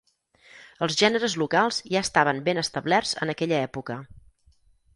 [0.85, 3.99] Els gèneres locals ja estaven ben establerts en aquella època.